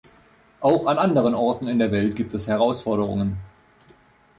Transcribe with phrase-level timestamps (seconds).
[0.61, 3.37] Auch an anderen Orten in der Welt gibt es Herausforderungen.